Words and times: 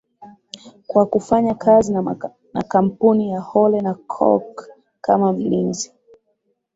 Kwa 0.87 1.05
kufanya 1.05 1.53
kazi 1.55 1.93
na 2.53 2.63
kampuni 2.67 3.31
ya 3.31 3.39
Hole 3.41 3.79
and 3.79 3.95
Cooke 4.07 4.65
kama 5.01 5.33
mlinzi 5.33 5.93